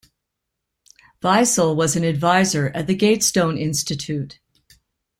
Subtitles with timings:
[1.21, 4.39] Wiesel was an adviser at the Gatestone Institute.